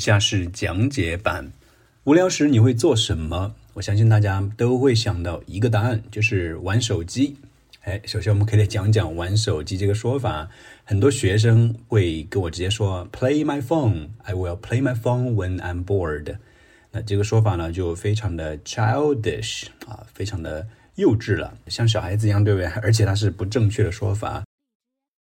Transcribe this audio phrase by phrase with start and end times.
[0.00, 1.52] 以下是讲解版。
[2.04, 3.54] 无聊时你会做什么？
[3.74, 7.36] 我相信大家都会想到一个答案，就是玩手机。
[7.82, 10.48] 哎，首先我们可以来讲讲玩手机这个说法。
[10.84, 14.08] 很多学生会跟我直接说：“Play my phone.
[14.22, 16.34] I will play my phone when I'm bored.”
[16.92, 22.66] 那这个说法呢，就非常的 childish 啊，非常的幼稚了，像小孩子一样，对不对？
[22.80, 24.44] 而且它是不正确的说法。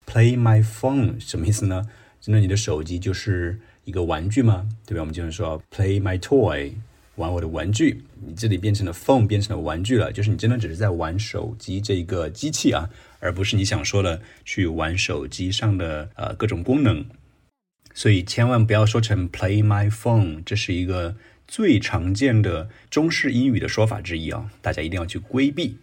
[0.06, 1.84] Play my phone 什么意思呢？
[2.20, 4.68] 真的，你的手机就是一个玩具吗？
[4.86, 5.00] 对吧？
[5.00, 6.72] 我们经常说 Play my toy，
[7.16, 8.02] 玩我的玩具。
[8.26, 17.04] 你这里变成了 phone，变成了玩具了，就是你真的只是在玩手机这一个机器啊，而不是你想说的去玩手机上的呃各种功能。
[17.94, 21.16] 所以千万不要说成 Play my phone，这是一个。
[21.50, 25.78] 最常见的中式英语的说法之一啊，大家一定要去规避。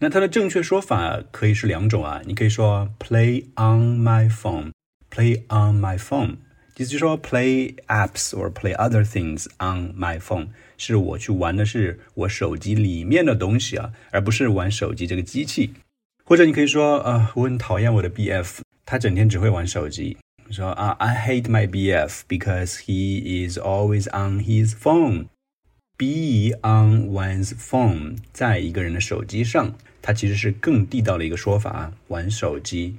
[0.00, 6.36] 那它的正确说法可以是两种啊，你可以说 play on my phone，play on my phone，
[6.78, 15.74] 意思就是说 play apps or play other things on my phone，是我去玩的是我手机里面的东西啊，而不是玩手机这个机器。
[16.24, 20.16] 或者你可以说啊，我很讨厌我的 BF，他整天只会玩手机。
[20.50, 25.26] 说啊，I hate my BF because he is always on his phone.
[25.96, 31.92] Be on one's phone，在一个人的手机上，它其实是更地道的一个说法啊。
[32.06, 32.94] 玩手机，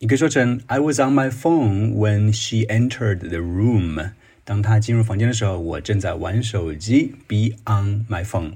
[0.00, 4.12] 你可以说成 I was on my phone when she entered the room。
[4.44, 7.14] 当她进入房间的时候，我正在玩手机。
[7.26, 8.54] Be on my phone。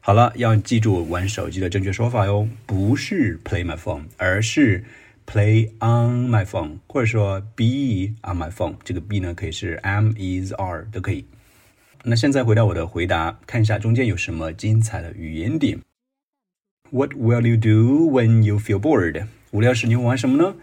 [0.00, 4.84] 好了，要记住玩手机的正确说法哟，不是 play my phone，而是。
[5.28, 11.24] Play on my phone，或者说 be on my phone，这个 be 呢可以是 am、is、are 都可以。
[12.04, 15.80] 那现在回到我的回答，看一下中间有什么精彩的语言点。
[16.90, 19.26] What will you do when you feel bored？
[19.51, 20.55] 无聊时你会玩什么呢？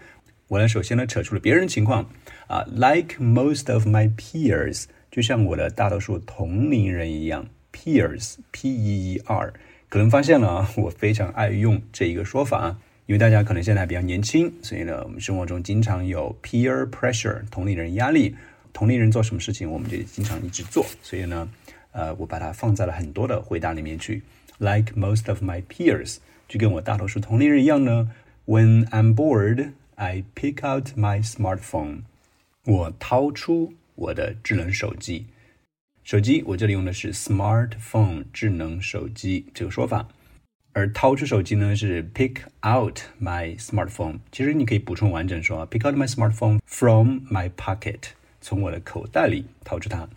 [0.47, 2.09] 我呢首先呢扯出了别人情况
[2.47, 9.53] 啊，like most of my peers，就像我的大多数同龄人一样，peers，p e e r，
[9.89, 12.77] 可能发现了啊，我非常爱用这一个说法。
[13.05, 18.35] 因为大家可能现在比较年轻，所以呢，我们生活中经常有 peer pressure 同龄人压力，
[18.71, 20.85] 同龄人做什么事情，我们就经常一直做。
[21.01, 21.49] 所以呢，
[21.91, 24.21] 呃，我把它放在了很多的回答里面去。
[24.59, 26.17] Like most of my peers，
[26.47, 28.11] 就跟我大多数同龄人一样呢。
[28.48, 32.02] When I'm bored, I pick out my smartphone。
[32.66, 35.26] 我掏出我的智能手机。
[36.02, 40.08] 手机，我这里用的是 smartphone 智能手机这个说法。
[40.72, 44.18] 而掏出手机呢是 pick out my smartphone。
[44.32, 48.08] 其实你可以补充完整说 pick out my smartphone from my pocket，
[48.40, 50.08] 从我的口袋里掏出它。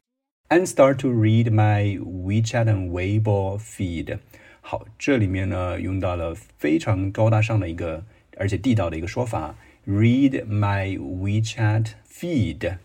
[0.50, 4.18] And start to read my WeChat and Weibo feed。
[4.62, 8.04] 好，这里面呢用到了非常高大上的一个
[8.43, 9.55] 而且地道的一个说法
[9.87, 12.77] ，read my WeChat feed。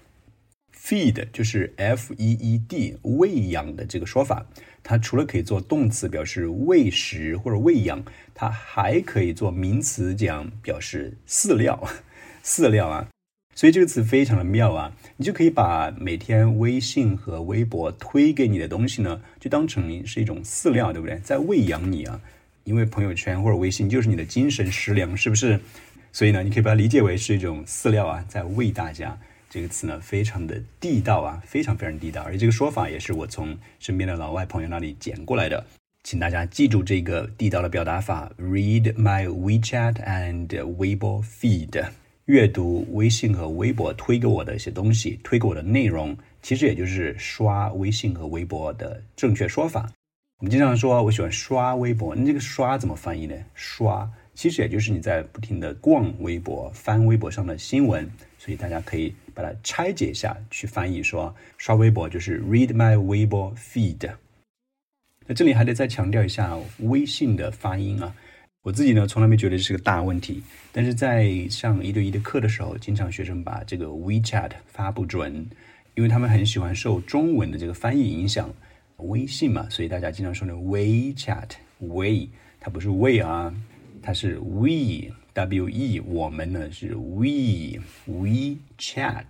[0.72, 4.46] feed 就是 f e e d 喂养的这个说法。
[4.84, 8.04] 它除了可以做动词表示喂食或者喂养，
[8.36, 11.90] 它还可以做名词讲表示饲料，
[12.46, 13.08] 饲料啊，
[13.56, 21.18] 所以这个词非常的妙啊，你就可以把每天微信和微博推给你的东西呢，就当成是一种饲料，对不对？
[21.18, 22.22] 在喂养你啊，
[22.68, 25.58] 因为朋友圈或者微信就是你的精神食粮，是不是？
[26.12, 29.18] 所以呢，你可以把它理解为是一种饲料啊，在喂大家。
[29.50, 35.66] 这个词呢，非常的地道啊，非常非常地道，而且这个说法也是我从身边的老外朋友那里捡过来的，
[36.04, 41.86] 请大家记住这个地道的表达法：read my WeChat and Weibo feed，
[42.26, 49.90] 阅读微信和微博推给我的一些东西，推给我的内容，其实也就是刷微信和微博的正确说法。
[50.40, 53.36] 我们经常说我喜欢刷微博，那这个刷怎么翻译呢？
[53.56, 59.14] 刷其实也就是你在不停的逛微博，翻微博上的新闻，所以大家可以。
[59.34, 64.12] 把它拆解一下，去翻译说刷微博就是 read my Weibo feed。
[65.28, 68.16] 那这里还得再强调一下微信的发音啊。
[68.64, 70.42] 我自己呢从来没觉得这是个大问题，
[70.72, 75.48] 但是在上一对一的课的时候，经常学生把这个 WeChat 发不准，
[75.94, 78.52] 因为他们很喜欢受中文的这个翻译影响。
[78.98, 82.30] 微信嘛，所以大家经常说的 WeChat，We，
[82.60, 83.54] 它不是 we 啊，
[84.02, 85.14] 它是 we。
[85.38, 89.26] W E，我们呢是 We We Chat，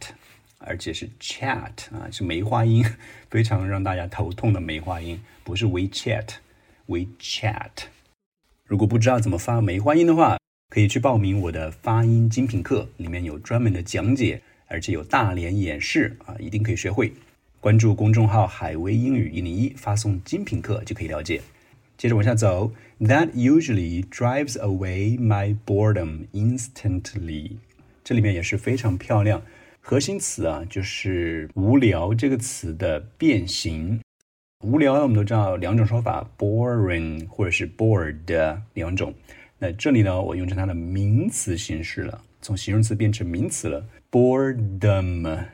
[0.57, 2.81] 而且是 Chat 啊，是梅花音，
[3.29, 7.87] 非常让大家头痛的梅花音，不是 We Chat，We Chat。
[8.63, 10.37] 如果不知道怎么发梅花音的话，
[10.69, 17.11] 可以去报名我的发音精品课，里面有专门的讲解，而且有大连演示啊，一定可以学会。
[17.59, 21.41] 关注公众号“海威英语一零一”，发送精品课就可以了解。
[21.97, 27.53] 接着往下走，That usually drives away my boredom instantly。
[28.03, 29.41] 这里面也是非常漂亮，
[29.81, 33.99] 核心词啊，就是无聊这个词的变形。
[34.63, 39.13] 无聊我们都知道两种说法，boring 或者是 bored 两种。
[39.57, 45.45] 那这里呢，我用成它的名词形式了，从形容词变成名词了，boredom，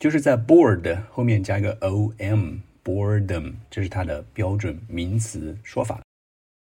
[0.00, 6.00] 就是在 bored 后面加一个 om，boredom，这是它的标准名词说法。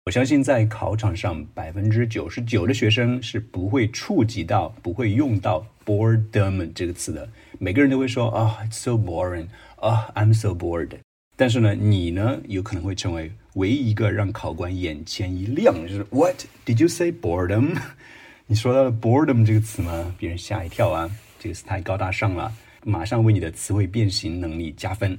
[0.06, 7.28] 我相信在考场上，百分之九十九的学生是不会触及到、不会用到 boredom 这个词的。
[7.60, 9.48] 每个人都会说啊，it's so boring，
[9.82, 10.92] 啊，I'm so bored。
[11.36, 13.34] 但是呢，你呢，有可能会成为。
[13.56, 17.78] 唯一一个让考官眼前一亮，就是 What did you say boredom？
[18.48, 20.16] 你说到了 boredom 这个词吗？
[20.18, 21.10] 别人吓一跳啊！
[21.40, 22.54] 这个词太高大上了，
[22.86, 25.18] 马上为你的词汇变形能力加分。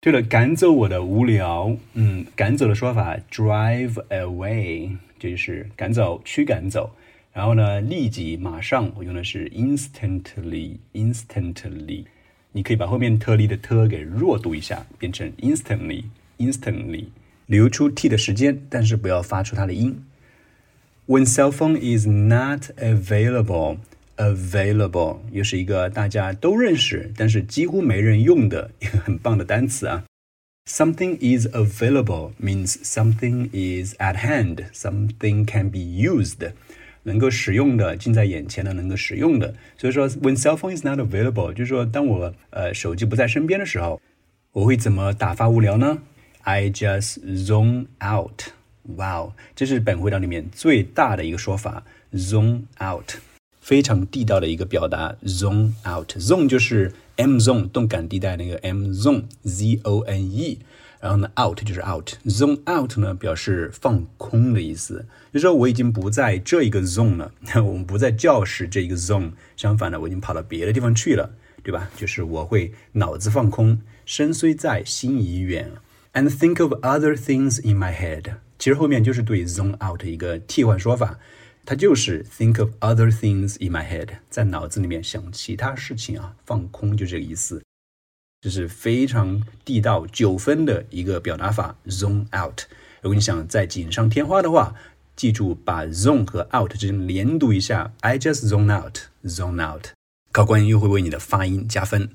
[0.00, 6.90] 对了，赶走我的无聊，嗯，赶走的说法 drive away，这就是赶走、驱赶走。
[7.32, 12.04] 然后呢，立即、马上，我用的是 instantly，instantly。
[12.52, 16.04] 你可以把后面特例的特给弱读一下，变成 instantly。
[16.38, 17.04] instantly，
[17.46, 20.04] 留出 t 的时间，但是不要发出它的音。
[21.06, 23.78] When cell phone is not available,
[24.17, 30.03] available 又是一个大家都认识，但是几乎没人用的一个很棒的单词啊。
[30.69, 36.51] Something is available means something is at hand, something can be used，
[37.03, 39.55] 能够使用的，近在眼前的，能够使用的。
[39.75, 43.99] 所以说，when cell phone is not available，就是说，当我呃手机不在身边的时候，
[44.51, 45.97] 我会怎么打发无聊呢？
[46.41, 48.43] I just zone out.
[48.83, 51.83] Wow，这是本回答里面最大的一个说法，
[52.13, 53.13] zone out，
[53.66, 56.12] 非常地道的一个表达，zone out。
[56.18, 60.60] zone 就是 M zone 动感地带那个 M zone，Z O N E，
[61.00, 62.10] 然后呢 out 就是 out。
[62.26, 71.28] zone out 呢表示放空的意思，就说我已经不在这一个 zone 了， 我们不在教室这一个 zone，相反呢我已经跑到别的地方去了，
[71.64, 71.90] 对吧？
[71.96, 75.72] 就是我会脑子放空，身虽在，心已远。
[76.12, 78.36] And think of other things in my head。
[78.60, 81.18] 其实后面就是对 zone out 一个替换说法，
[81.66, 87.60] 它就是 think of other things in my head，在脑子里面想其他事情啊，放空就这个意思。
[88.40, 92.60] 这是非常地道九分的一个表达法，zone out。
[93.02, 94.76] 如果你想再锦上添花的话，
[95.16, 99.88] 记住把 zone 和 out 之间连读一下，I just zone out，zone out。
[100.30, 102.10] 考官又会为你的发音加分。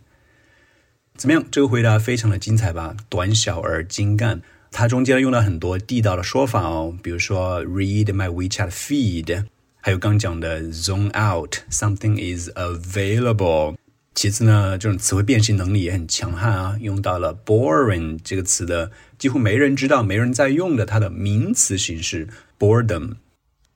[1.18, 1.44] 怎么样？
[1.51, 2.95] 这个回答非常的精彩吧？
[3.09, 4.42] 短小而精干。
[4.72, 9.46] 它中间用了很多地道的说法哦，比如说 read my WeChat feed，
[9.82, 13.76] 还有刚讲的 zone out，something is available。
[14.16, 22.28] 其次呢，这种词汇变形能力也很强悍啊，用到了 boring 这个词的几乎没人知道、没人在用的它的名词形式
[22.58, 23.16] boredom。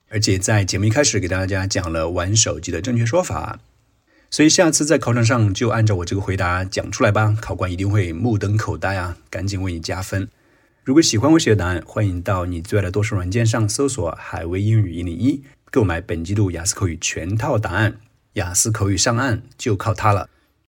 [0.09, 3.59] 而且在节目一开始给大家讲了玩手机的正确说法。
[4.29, 10.27] 所以下次在考场上就按照我这个回答讲出来吧，考官一定会目瞪口呆啊，赶紧为你加分。
[10.85, 17.97] 如果喜欢我写的答案，欢迎到你最爱的多数软件上搜索“海威英语一零一”，购买本季度雅思口语全套答案。
[18.33, 20.29] 雅思口语上岸就靠它了。